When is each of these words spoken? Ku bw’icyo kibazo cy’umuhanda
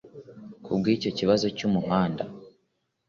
Ku 0.63 0.71
bw’icyo 0.79 1.09
kibazo 1.17 1.45
cy’umuhanda 1.57 2.23